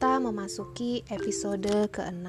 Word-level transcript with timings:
Kita 0.00 0.16
memasuki 0.16 1.04
episode 1.12 1.92
ke-6 1.92 2.24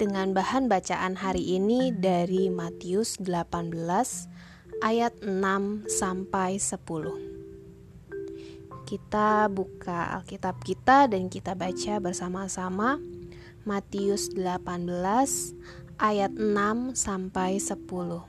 dengan 0.00 0.32
bahan 0.32 0.72
bacaan 0.72 1.20
hari 1.20 1.52
ini 1.52 1.92
dari 1.92 2.48
Matius 2.48 3.20
18 3.20 3.76
ayat 4.80 5.12
6 5.20 5.84
sampai 5.84 6.56
10. 6.56 8.88
Kita 8.88 9.52
buka 9.52 10.16
Alkitab 10.16 10.64
kita 10.64 11.12
dan 11.12 11.28
kita 11.28 11.52
baca 11.52 12.00
bersama-sama 12.00 13.04
Matius 13.68 14.32
18 14.32 14.88
ayat 16.00 16.32
6 16.32 16.96
sampai 16.96 17.60
10. 17.60 18.24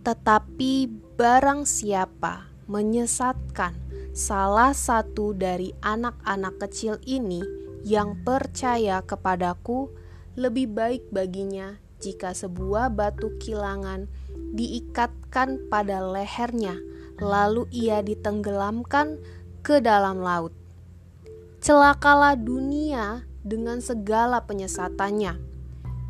Tetapi 0.00 0.72
barang 1.20 1.68
siapa 1.68 2.48
menyesatkan 2.72 3.84
salah 4.14 4.70
satu 4.70 5.34
dari 5.34 5.74
anak-anak 5.82 6.62
kecil 6.62 7.02
ini 7.02 7.42
yang 7.82 8.22
percaya 8.22 9.02
kepadaku, 9.02 9.90
lebih 10.38 10.70
baik 10.70 11.10
baginya 11.10 11.82
jika 11.98 12.30
sebuah 12.30 12.94
batu 12.94 13.34
kilangan 13.42 14.06
diikatkan 14.54 15.66
pada 15.66 15.98
lehernya, 15.98 16.78
lalu 17.18 17.66
ia 17.74 18.06
ditenggelamkan 18.06 19.18
ke 19.66 19.82
dalam 19.82 20.22
laut. 20.22 20.54
Celakalah 21.58 22.38
dunia 22.38 23.26
dengan 23.42 23.82
segala 23.82 24.46
penyesatannya. 24.46 25.42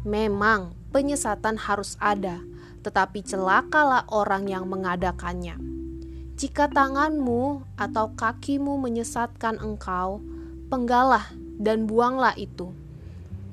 Memang 0.04 0.76
penyesatan 0.92 1.56
harus 1.56 1.96
ada, 1.96 2.44
tetapi 2.84 3.24
celakalah 3.24 4.04
orang 4.12 4.44
yang 4.44 4.68
mengadakannya. 4.68 5.73
Jika 6.34 6.66
tanganmu 6.66 7.62
atau 7.78 8.10
kakimu 8.18 8.74
menyesatkan 8.82 9.54
engkau, 9.62 10.18
penggalah 10.66 11.30
dan 11.62 11.86
buanglah 11.86 12.34
itu, 12.34 12.74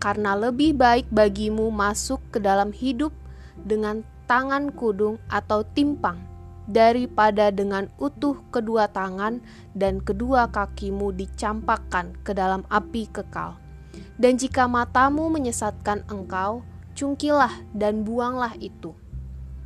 karena 0.01 0.33
lebih 0.33 0.73
baik 0.73 1.05
bagimu 1.13 1.69
masuk 1.69 2.17
ke 2.33 2.41
dalam 2.41 2.73
hidup 2.73 3.13
dengan 3.61 4.01
tangan 4.25 4.73
kudung 4.73 5.21
atau 5.29 5.61
timpang 5.61 6.17
daripada 6.65 7.53
dengan 7.53 7.85
utuh 8.01 8.41
kedua 8.49 8.89
tangan 8.89 9.45
dan 9.77 10.01
kedua 10.01 10.49
kakimu 10.49 11.13
dicampakkan 11.13 12.17
ke 12.25 12.33
dalam 12.33 12.65
api 12.65 13.05
kekal. 13.13 13.61
Dan 14.17 14.41
jika 14.41 14.65
matamu 14.65 15.29
menyesatkan 15.29 16.01
engkau, 16.09 16.65
cungkilah 16.97 17.61
dan 17.77 18.01
buanglah 18.01 18.57
itu, 18.57 18.97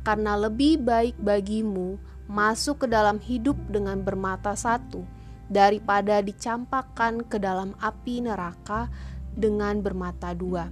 karena 0.04 0.36
lebih 0.36 0.84
baik 0.84 1.16
bagimu 1.16 1.96
masuk 2.26 2.84
ke 2.84 2.86
dalam 2.90 3.22
hidup 3.22 3.54
dengan 3.70 4.02
bermata 4.02 4.58
satu 4.58 5.06
daripada 5.46 6.18
dicampakkan 6.22 7.22
ke 7.22 7.38
dalam 7.38 7.74
api 7.78 8.22
neraka 8.22 8.90
dengan 9.30 9.78
bermata 9.78 10.34
dua. 10.34 10.66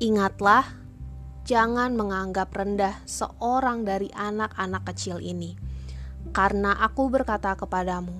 Ingatlah, 0.00 0.66
jangan 1.44 1.94
menganggap 1.94 2.50
rendah 2.56 3.04
seorang 3.04 3.84
dari 3.84 4.08
anak-anak 4.16 4.82
kecil 4.88 5.20
ini, 5.20 5.54
karena 6.32 6.74
aku 6.80 7.12
berkata 7.12 7.54
kepadamu, 7.54 8.16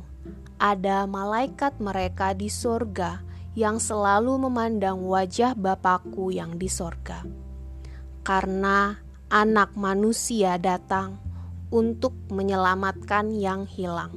ada 0.61 1.09
malaikat 1.09 1.81
mereka 1.83 2.37
di 2.37 2.47
sorga 2.53 3.25
yang 3.59 3.83
selalu 3.83 4.49
memandang 4.49 5.03
wajah 5.03 5.59
Bapakku 5.59 6.31
yang 6.31 6.57
di 6.57 6.71
sorga. 6.71 7.25
Karena 8.23 8.95
anak 9.27 9.75
manusia 9.75 10.55
datang 10.61 11.32
untuk 11.73 12.13
menyelamatkan 12.29 13.33
yang 13.33 13.65
hilang. 13.65 14.13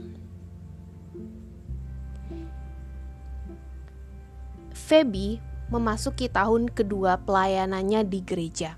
Feby 4.76 5.42
memasuki 5.74 6.30
tahun 6.30 6.70
kedua 6.70 7.24
pelayanannya 7.26 8.06
di 8.06 8.20
gereja. 8.22 8.78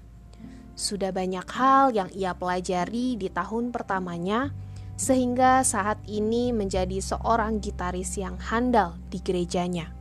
Sudah 0.77 1.11
banyak 1.11 1.43
hal 1.51 1.91
yang 1.91 2.07
ia 2.13 2.37
pelajari 2.37 3.17
di 3.17 3.27
tahun 3.33 3.73
pertamanya, 3.73 4.53
sehingga 4.95 5.65
saat 5.65 5.99
ini 6.05 6.53
menjadi 6.53 7.01
seorang 7.01 7.59
gitaris 7.59 8.15
yang 8.15 8.37
handal 8.37 8.95
di 9.09 9.19
gerejanya. 9.19 9.91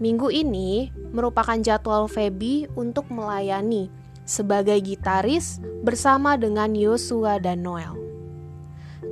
Minggu 0.00 0.32
ini 0.32 0.88
merupakan 1.12 1.58
jadwal 1.60 2.08
Feby 2.08 2.72
untuk 2.74 3.10
melayani 3.12 4.01
sebagai 4.32 4.80
gitaris 4.80 5.60
bersama 5.84 6.40
dengan 6.40 6.72
Yosua 6.72 7.36
dan 7.36 7.60
Noel. 7.60 7.92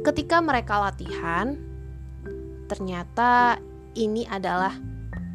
Ketika 0.00 0.41
mereka 0.41 0.81
latihan, 0.81 1.60
ternyata 2.72 3.60
ini 3.92 4.25
adalah 4.25 4.72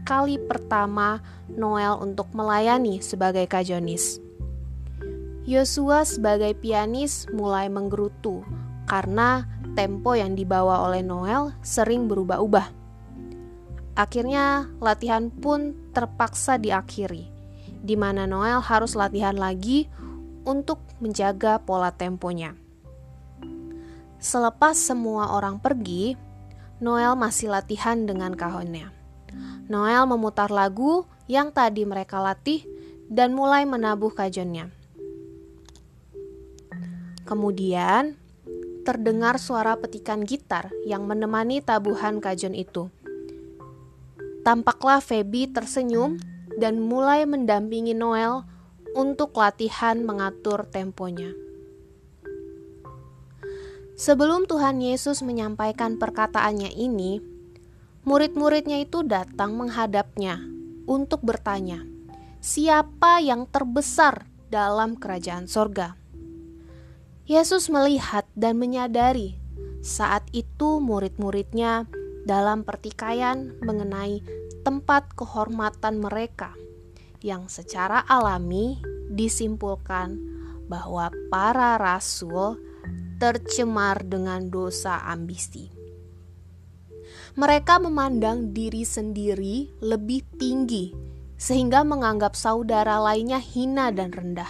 kali 0.10 0.42
pertama 0.42 1.22
Noel 1.54 2.02
untuk 2.02 2.34
melayani 2.34 2.98
sebagai 2.98 3.46
kajonis. 3.46 4.18
Yosua 5.46 6.02
sebagai 6.02 6.58
pianis 6.58 7.30
mulai 7.30 7.70
menggerutu 7.70 8.42
karena 8.90 9.46
tempo 9.78 10.18
yang 10.18 10.34
dibawa 10.34 10.90
oleh 10.90 11.06
Noel 11.06 11.54
sering 11.62 12.10
berubah-ubah. 12.10 12.74
Akhirnya 13.94 14.66
latihan 14.82 15.30
pun 15.30 15.78
terpaksa 15.94 16.58
diakhiri 16.58 17.35
di 17.86 17.94
mana 17.94 18.26
Noel 18.26 18.66
harus 18.66 18.98
latihan 18.98 19.38
lagi 19.38 19.86
untuk 20.42 20.82
menjaga 20.98 21.62
pola 21.62 21.94
temponya. 21.94 22.58
Selepas 24.18 24.74
semua 24.74 25.38
orang 25.38 25.62
pergi, 25.62 26.18
Noel 26.82 27.14
masih 27.14 27.54
latihan 27.54 28.10
dengan 28.10 28.34
kahonnya. 28.34 28.90
Noel 29.70 30.10
memutar 30.10 30.50
lagu 30.50 31.06
yang 31.30 31.54
tadi 31.54 31.86
mereka 31.86 32.18
latih 32.18 32.66
dan 33.06 33.38
mulai 33.38 33.70
menabuh 33.70 34.10
kajonnya. 34.10 34.74
Kemudian, 37.26 38.18
terdengar 38.86 39.42
suara 39.42 39.78
petikan 39.78 40.22
gitar 40.26 40.70
yang 40.86 41.06
menemani 41.10 41.62
tabuhan 41.62 42.22
kajon 42.22 42.54
itu. 42.54 42.90
Tampaklah 44.46 45.02
Feby 45.02 45.50
tersenyum 45.50 46.22
dan 46.56 46.80
mulai 46.80 47.28
mendampingi 47.28 47.96
Noel 47.96 48.48
untuk 48.96 49.36
latihan 49.36 50.00
mengatur 50.02 50.64
temponya. 50.72 51.32
Sebelum 53.96 54.44
Tuhan 54.44 54.84
Yesus 54.84 55.24
menyampaikan 55.24 55.96
perkataannya 55.96 56.72
ini, 56.76 57.24
murid-muridnya 58.04 58.84
itu 58.84 59.08
datang 59.08 59.56
menghadapnya 59.56 60.44
untuk 60.84 61.24
bertanya, 61.24 61.84
"Siapa 62.44 63.24
yang 63.24 63.48
terbesar 63.48 64.28
dalam 64.52 65.00
kerajaan 65.00 65.48
sorga?" 65.48 65.96
Yesus 67.26 67.72
melihat 67.72 68.28
dan 68.36 68.60
menyadari 68.60 69.40
saat 69.86 70.28
itu 70.36 70.84
murid-muridnya 70.84 71.88
dalam 72.26 72.66
pertikaian 72.66 73.54
mengenai 73.62 74.22
tempat 74.66 75.14
kehormatan 75.14 76.02
mereka, 76.02 76.58
yang 77.22 77.46
secara 77.46 78.02
alami 78.10 78.82
disimpulkan 79.14 80.18
bahwa 80.66 81.14
para 81.30 81.78
rasul 81.78 82.58
tercemar 83.22 84.02
dengan 84.02 84.50
dosa 84.50 85.06
ambisi. 85.06 85.70
Mereka 87.38 87.78
memandang 87.78 88.58
diri 88.58 88.82
sendiri 88.82 89.70
lebih 89.86 90.26
tinggi, 90.42 90.92
sehingga 91.38 91.86
menganggap 91.86 92.34
saudara 92.34 92.98
lainnya 92.98 93.38
hina 93.38 93.94
dan 93.94 94.10
rendah. 94.10 94.50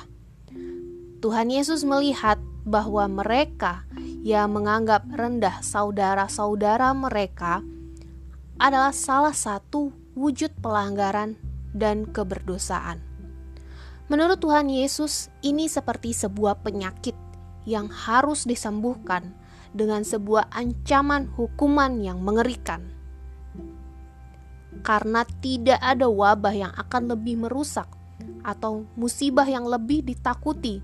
Tuhan 1.20 1.52
Yesus 1.52 1.84
melihat 1.84 2.40
bahwa 2.64 3.06
mereka 3.10 3.84
yang 4.26 4.54
menganggap 4.56 5.06
rendah 5.12 5.62
saudara-saudara 5.62 6.94
mereka 6.94 7.62
adalah 8.56 8.94
salah 8.96 9.34
satu 9.36 10.05
wujud 10.16 10.52
pelanggaran 10.64 11.36
dan 11.76 12.08
keberdosaan. 12.08 13.04
Menurut 14.08 14.40
Tuhan 14.40 14.72
Yesus, 14.72 15.28
ini 15.44 15.68
seperti 15.68 16.16
sebuah 16.16 16.64
penyakit 16.64 17.18
yang 17.68 17.92
harus 17.92 18.48
disembuhkan 18.48 19.36
dengan 19.76 20.08
sebuah 20.08 20.48
ancaman 20.56 21.28
hukuman 21.36 22.00
yang 22.00 22.24
mengerikan. 22.24 22.86
Karena 24.86 25.28
tidak 25.44 25.82
ada 25.82 26.08
wabah 26.08 26.56
yang 26.56 26.74
akan 26.78 27.18
lebih 27.18 27.44
merusak 27.44 27.90
atau 28.46 28.86
musibah 28.94 29.50
yang 29.50 29.66
lebih 29.66 30.06
ditakuti 30.06 30.80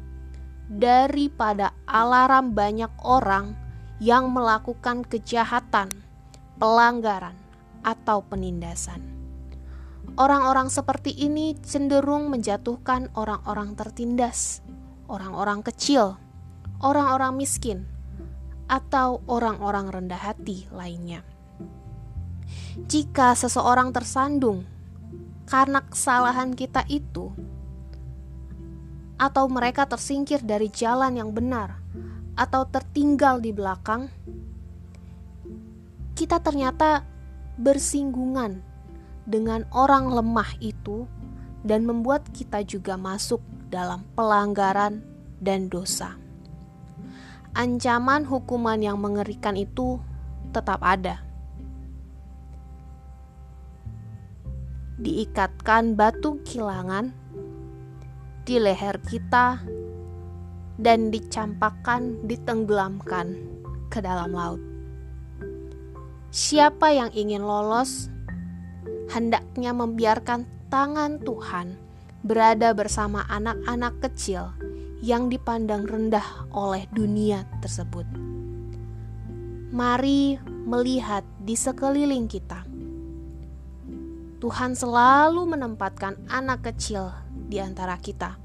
daripada 0.65 1.71
alarm 1.85 2.57
banyak 2.57 2.89
orang 3.05 3.53
yang 4.01 4.33
melakukan 4.33 5.05
kejahatan, 5.05 5.93
pelanggaran, 6.57 7.37
atau 7.81 8.25
penindasan. 8.25 9.01
Orang-orang 10.19 10.67
seperti 10.67 11.15
ini 11.15 11.55
cenderung 11.63 12.27
menjatuhkan 12.27 13.13
orang-orang 13.15 13.79
tertindas, 13.79 14.59
orang-orang 15.07 15.63
kecil, 15.63 16.19
orang-orang 16.83 17.37
miskin, 17.37 17.87
atau 18.67 19.23
orang-orang 19.27 19.87
rendah 19.87 20.19
hati 20.19 20.67
lainnya. 20.71 21.23
Jika 22.87 23.35
seseorang 23.35 23.95
tersandung 23.95 24.67
karena 25.47 25.83
kesalahan 25.83 26.55
kita 26.55 26.83
itu, 26.91 27.31
atau 29.15 29.45
mereka 29.47 29.85
tersingkir 29.85 30.41
dari 30.43 30.67
jalan 30.71 31.13
yang 31.15 31.31
benar, 31.31 31.77
atau 32.35 32.65
tertinggal 32.67 33.39
di 33.43 33.51
belakang, 33.53 34.07
kita 36.15 36.39
ternyata 36.39 37.03
bersinggungan 37.59 38.63
dengan 39.27 39.67
orang 39.71 40.11
lemah 40.11 40.55
itu 40.63 41.07
dan 41.61 41.85
membuat 41.85 42.25
kita 42.33 42.65
juga 42.65 42.97
masuk 42.97 43.41
dalam 43.71 44.03
pelanggaran 44.17 45.01
dan 45.41 45.71
dosa. 45.71 46.17
Ancaman 47.51 48.23
hukuman 48.23 48.79
yang 48.79 48.99
mengerikan 48.99 49.59
itu 49.59 49.99
tetap 50.55 50.79
ada. 50.79 51.19
Diikatkan 55.01 55.97
batu 55.97 56.39
kilangan 56.45 57.11
di 58.45 58.55
leher 58.61 59.01
kita 59.03 59.59
dan 60.79 61.11
dicampakkan, 61.11 62.21
ditenggelamkan 62.25 63.37
ke 63.91 63.99
dalam 63.99 64.31
laut. 64.31 64.70
Siapa 66.31 66.95
yang 66.95 67.11
ingin 67.11 67.43
lolos 67.43 68.07
hendaknya 69.11 69.75
membiarkan 69.75 70.47
tangan 70.71 71.19
Tuhan 71.19 71.75
berada 72.23 72.71
bersama 72.71 73.27
anak-anak 73.27 73.99
kecil 73.99 74.55
yang 75.03 75.27
dipandang 75.27 75.83
rendah 75.83 76.23
oleh 76.55 76.87
dunia 76.95 77.43
tersebut. 77.59 78.07
Mari 79.75 80.39
melihat 80.63 81.27
di 81.43 81.59
sekeliling 81.59 82.31
kita. 82.31 82.63
Tuhan 84.39 84.71
selalu 84.71 85.51
menempatkan 85.51 86.15
anak 86.31 86.71
kecil 86.71 87.11
di 87.27 87.59
antara 87.59 87.99
kita, 87.99 88.39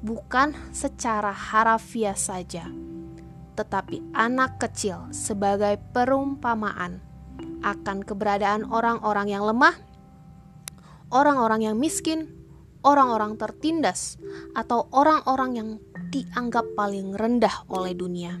bukan 0.00 0.56
secara 0.72 1.36
harafiah 1.36 2.16
saja, 2.16 2.64
tetapi 3.54 4.02
anak 4.14 4.58
kecil 4.58 5.10
sebagai 5.14 5.78
perumpamaan 5.94 6.98
akan 7.62 8.04
keberadaan 8.04 8.68
orang-orang 8.68 9.30
yang 9.30 9.46
lemah, 9.46 9.74
orang-orang 11.14 11.70
yang 11.70 11.76
miskin, 11.78 12.28
orang-orang 12.84 13.38
tertindas, 13.40 14.20
atau 14.52 14.90
orang-orang 14.92 15.50
yang 15.56 15.68
dianggap 16.12 16.66
paling 16.76 17.16
rendah 17.16 17.64
oleh 17.72 17.96
dunia. 17.96 18.36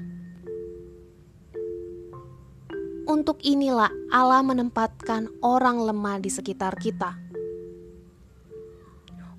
Untuk 3.04 3.40
inilah 3.44 3.92
Allah 4.08 4.40
menempatkan 4.40 5.28
orang 5.44 5.76
lemah 5.76 6.20
di 6.20 6.30
sekitar 6.32 6.76
kita. 6.80 7.16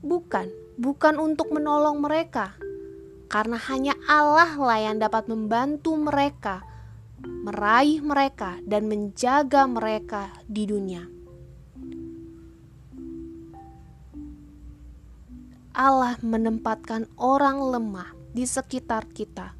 Bukan, 0.05 0.77
bukan 0.77 1.17
untuk 1.17 1.49
menolong 1.49 1.97
mereka, 1.97 2.53
karena 3.35 3.59
hanya 3.67 3.99
Allah 4.07 4.55
lah 4.55 4.79
yang 4.79 4.95
dapat 4.95 5.27
membantu 5.27 5.91
mereka 5.99 6.63
meraih 7.19 7.99
mereka 7.99 8.55
dan 8.63 8.87
menjaga 8.87 9.67
mereka 9.67 10.31
di 10.47 10.63
dunia. 10.63 11.03
Allah 15.75 16.15
menempatkan 16.23 17.11
orang 17.19 17.59
lemah 17.59 18.15
di 18.31 18.47
sekitar 18.47 19.11
kita 19.11 19.51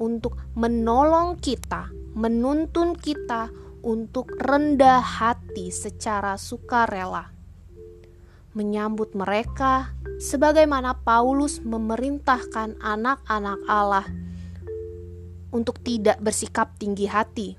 untuk 0.00 0.40
menolong 0.56 1.36
kita, 1.36 1.92
menuntun 2.16 2.96
kita 2.96 3.52
untuk 3.84 4.32
rendah 4.40 5.04
hati 5.04 5.68
secara 5.68 6.40
sukarela. 6.40 7.31
Menyambut 8.52 9.16
mereka 9.16 9.96
sebagaimana 10.20 10.92
Paulus 11.00 11.64
memerintahkan 11.64 12.76
anak-anak 12.84 13.60
Allah 13.64 14.04
untuk 15.52 15.80
tidak 15.80 16.20
bersikap 16.20 16.76
tinggi 16.76 17.08
hati, 17.08 17.56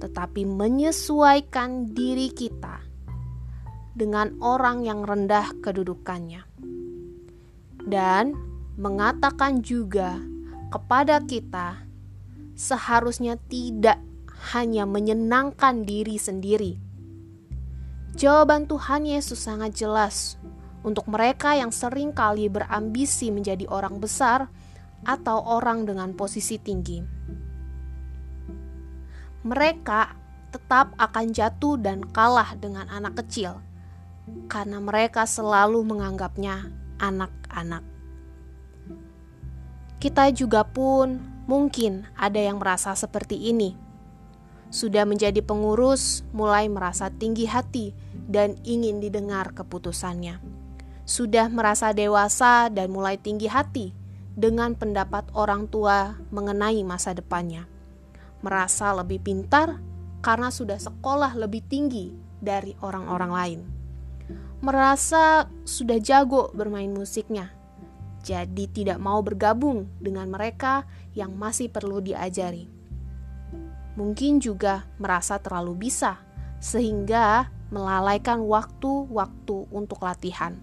tetapi 0.00 0.48
menyesuaikan 0.48 1.92
diri 1.92 2.32
kita 2.32 2.80
dengan 3.92 4.36
orang 4.40 4.88
yang 4.88 5.04
rendah 5.04 5.52
kedudukannya, 5.60 6.48
dan 7.84 8.32
mengatakan 8.80 9.60
juga 9.60 10.16
kepada 10.72 11.20
kita 11.24 11.82
seharusnya 12.56 13.36
tidak 13.52 14.00
hanya 14.56 14.88
menyenangkan 14.88 15.82
diri 15.84 16.16
sendiri. 16.16 16.87
Jawaban 18.18 18.66
Tuhan 18.66 19.06
Yesus 19.06 19.38
sangat 19.38 19.78
jelas 19.78 20.42
untuk 20.82 21.06
mereka 21.06 21.54
yang 21.54 21.70
sering 21.70 22.10
kali 22.10 22.50
berambisi 22.50 23.30
menjadi 23.30 23.70
orang 23.70 24.02
besar 24.02 24.50
atau 25.06 25.38
orang 25.46 25.86
dengan 25.86 26.10
posisi 26.18 26.58
tinggi. 26.58 26.98
Mereka 29.46 30.02
tetap 30.50 30.98
akan 30.98 31.30
jatuh 31.30 31.78
dan 31.78 32.10
kalah 32.10 32.58
dengan 32.58 32.90
anak 32.90 33.22
kecil 33.22 33.62
karena 34.50 34.82
mereka 34.82 35.22
selalu 35.22 35.86
menganggapnya 35.86 36.74
anak-anak. 36.98 37.86
Kita 40.02 40.34
juga 40.34 40.66
pun 40.66 41.22
mungkin 41.46 42.02
ada 42.18 42.42
yang 42.42 42.58
merasa 42.58 42.98
seperti 42.98 43.46
ini. 43.54 43.78
Sudah 44.74 45.08
menjadi 45.08 45.40
pengurus, 45.40 46.26
mulai 46.34 46.68
merasa 46.68 47.08
tinggi 47.08 47.48
hati 47.48 48.07
dan 48.28 48.60
ingin 48.62 49.00
didengar 49.00 49.56
keputusannya. 49.56 50.38
Sudah 51.08 51.48
merasa 51.48 51.96
dewasa 51.96 52.68
dan 52.68 52.92
mulai 52.92 53.16
tinggi 53.16 53.48
hati 53.48 53.96
dengan 54.36 54.76
pendapat 54.76 55.32
orang 55.32 55.66
tua 55.66 56.20
mengenai 56.28 56.84
masa 56.84 57.16
depannya. 57.16 57.64
Merasa 58.44 58.92
lebih 58.94 59.24
pintar 59.24 59.80
karena 60.20 60.52
sudah 60.52 60.76
sekolah 60.78 61.34
lebih 61.34 61.64
tinggi 61.66 62.12
dari 62.38 62.76
orang-orang 62.84 63.32
lain. 63.32 63.60
Merasa 64.60 65.48
sudah 65.64 65.96
jago 66.02 66.52
bermain 66.52 66.90
musiknya, 66.90 67.50
jadi 68.22 68.64
tidak 68.68 68.98
mau 69.00 69.22
bergabung 69.24 69.88
dengan 70.02 70.28
mereka 70.28 70.84
yang 71.16 71.32
masih 71.34 71.70
perlu 71.70 72.02
diajari. 72.02 72.68
Mungkin 73.98 74.38
juga 74.38 74.86
merasa 75.02 75.38
terlalu 75.42 75.88
bisa, 75.88 76.22
sehingga 76.58 77.50
melalaikan 77.70 78.42
waktu-waktu 78.42 79.56
untuk 79.70 80.02
latihan 80.02 80.58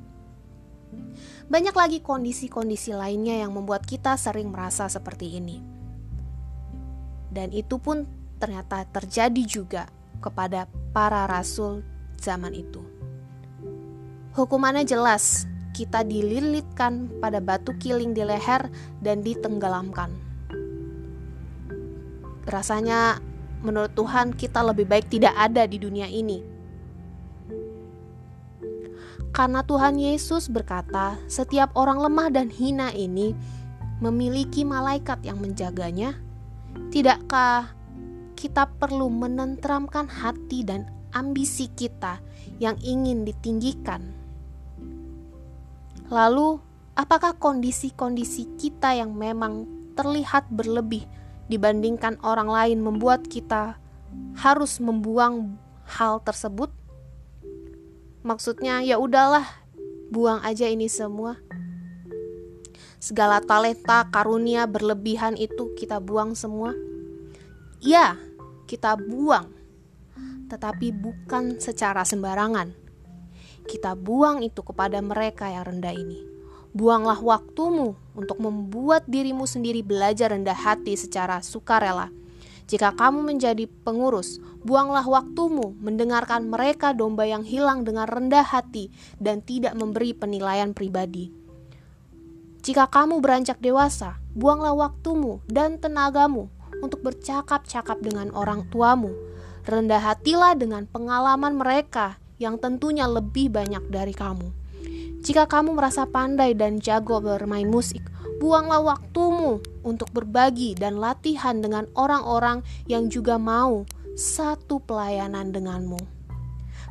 banyak 1.46 1.76
lagi 1.78 2.00
kondisi-kondisi 2.02 2.98
lainnya 2.98 3.46
yang 3.46 3.54
membuat 3.54 3.86
kita 3.86 4.18
sering 4.18 4.50
merasa 4.50 4.90
seperti 4.90 5.38
ini. 5.38 5.62
Dan 7.30 7.54
itu 7.54 7.78
pun 7.78 8.08
ternyata 8.42 8.88
terjadi 8.90 9.44
juga 9.46 9.84
kepada 10.24 10.66
para 10.96 11.30
rasul 11.30 11.86
zaman 12.18 12.56
itu. 12.58 12.82
Hukumannya 14.34 14.84
jelas, 14.84 15.46
kita 15.76 16.02
dililitkan 16.02 17.22
pada 17.22 17.40
batu 17.40 17.78
kiling 17.78 18.16
di 18.16 18.24
leher 18.26 18.68
dan 19.00 19.22
ditenggelamkan. 19.22 20.12
Rasanya 22.50 23.20
menurut 23.66 23.98
Tuhan 23.98 24.38
kita 24.38 24.62
lebih 24.62 24.86
baik 24.86 25.10
tidak 25.10 25.34
ada 25.34 25.66
di 25.66 25.82
dunia 25.82 26.06
ini 26.06 26.56
karena 29.36 29.68
Tuhan 29.68 30.00
Yesus 30.00 30.48
berkata, 30.48 31.20
setiap 31.28 31.76
orang 31.76 32.00
lemah 32.00 32.32
dan 32.32 32.48
hina 32.48 32.96
ini 32.96 33.36
memiliki 34.00 34.64
malaikat 34.64 35.28
yang 35.28 35.44
menjaganya. 35.44 36.16
Tidakkah 36.88 37.76
kita 38.40 38.64
perlu 38.80 39.12
menenteramkan 39.12 40.08
hati 40.08 40.64
dan 40.64 40.88
ambisi 41.12 41.68
kita 41.68 42.24
yang 42.64 42.80
ingin 42.80 43.28
ditinggikan? 43.28 44.08
Lalu, 46.08 46.56
apakah 46.96 47.36
kondisi-kondisi 47.36 48.56
kita 48.56 48.96
yang 48.96 49.12
memang 49.20 49.68
terlihat 50.00 50.48
berlebih 50.48 51.04
dibandingkan 51.48 52.18
orang 52.26 52.50
lain 52.50 52.80
membuat 52.82 53.26
kita 53.30 53.78
harus 54.40 54.82
membuang 54.82 55.58
hal 55.86 56.22
tersebut? 56.26 56.74
Maksudnya 58.26 58.82
ya 58.82 58.98
udahlah, 58.98 59.46
buang 60.10 60.42
aja 60.42 60.66
ini 60.66 60.90
semua. 60.90 61.38
Segala 62.98 63.38
talenta, 63.38 64.10
karunia 64.10 64.66
berlebihan 64.66 65.38
itu 65.38 65.78
kita 65.78 66.02
buang 66.02 66.34
semua. 66.34 66.74
Ya, 67.78 68.18
kita 68.66 68.98
buang. 68.98 69.54
Tetapi 70.50 70.90
bukan 70.90 71.62
secara 71.62 72.02
sembarangan. 72.02 72.74
Kita 73.70 73.94
buang 73.94 74.42
itu 74.42 74.66
kepada 74.66 74.98
mereka 75.06 75.50
yang 75.50 75.70
rendah 75.70 75.94
ini. 75.94 76.35
Buanglah 76.76 77.24
waktumu 77.24 77.96
untuk 78.20 78.36
membuat 78.44 79.08
dirimu 79.08 79.48
sendiri 79.48 79.80
belajar 79.80 80.36
rendah 80.36 80.60
hati 80.60 81.00
secara 81.00 81.40
sukarela. 81.40 82.12
Jika 82.68 82.92
kamu 83.00 83.24
menjadi 83.24 83.64
pengurus, 83.88 84.44
buanglah 84.60 85.08
waktumu 85.08 85.72
mendengarkan 85.80 86.52
mereka 86.52 86.92
domba 86.92 87.24
yang 87.24 87.48
hilang 87.48 87.88
dengan 87.88 88.12
rendah 88.12 88.44
hati 88.44 88.92
dan 89.24 89.40
tidak 89.40 89.72
memberi 89.80 90.12
penilaian 90.12 90.76
pribadi. 90.76 91.32
Jika 92.66 92.92
kamu 92.92 93.24
beranjak 93.24 93.62
dewasa, 93.64 94.20
buanglah 94.36 94.76
waktumu 94.76 95.40
dan 95.48 95.80
tenagamu 95.80 96.52
untuk 96.84 97.06
bercakap-cakap 97.08 98.04
dengan 98.04 98.36
orang 98.36 98.68
tuamu. 98.68 99.16
Rendah 99.64 100.02
hatilah 100.12 100.60
dengan 100.60 100.90
pengalaman 100.92 101.56
mereka 101.56 102.20
yang 102.36 102.60
tentunya 102.60 103.08
lebih 103.08 103.48
banyak 103.54 103.86
dari 103.88 104.12
kamu. 104.12 104.65
Jika 105.26 105.50
kamu 105.50 105.74
merasa 105.74 106.06
pandai 106.06 106.54
dan 106.54 106.78
jago 106.78 107.18
bermain 107.18 107.66
musik, 107.66 108.06
buanglah 108.38 108.78
waktumu 108.86 109.58
untuk 109.82 110.14
berbagi 110.14 110.78
dan 110.78 111.02
latihan 111.02 111.58
dengan 111.66 111.90
orang-orang 111.98 112.62
yang 112.86 113.10
juga 113.10 113.42
mau 113.42 113.90
satu 114.14 114.78
pelayanan 114.86 115.50
denganmu. 115.50 115.98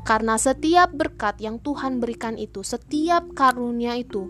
Karena 0.02 0.34
setiap 0.34 0.90
berkat 0.90 1.38
yang 1.38 1.62
Tuhan 1.62 2.02
berikan 2.02 2.34
itu, 2.34 2.66
setiap 2.66 3.22
karunia 3.38 3.94
itu 3.94 4.26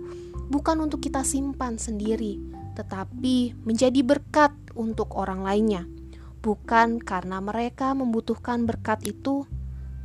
bukan 0.52 0.84
untuk 0.84 1.00
kita 1.00 1.25
simpan 1.25 1.80
sendiri, 1.80 2.38
tetapi 2.76 3.56
menjadi 3.64 4.04
berkat 4.04 4.52
untuk 4.76 5.16
orang 5.16 5.40
lainnya. 5.40 5.88
Bukan 6.44 7.00
karena 7.00 7.40
mereka 7.40 7.96
membutuhkan 7.96 8.68
berkat 8.68 9.00
itu, 9.08 9.49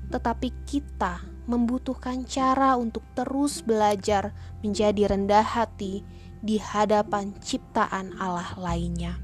tetapi 0.08 0.56
kita 0.64 1.29
membutuhkan 1.50 2.30
cara 2.30 2.78
untuk 2.78 3.02
terus 3.18 3.66
belajar 3.66 4.38
menjadi 4.62 5.10
rendah 5.10 5.42
hati 5.42 6.06
di 6.46 6.62
hadapan 6.62 7.34
ciptaan 7.42 8.14
Allah 8.22 8.54
lainnya. 8.56 9.18